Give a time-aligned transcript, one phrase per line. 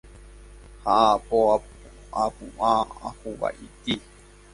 [0.83, 1.37] ha apo
[2.23, 2.71] apu'ã
[3.07, 3.95] ahuvaitĩ